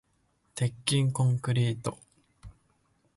[0.55, 1.99] 鉄筋コンクリート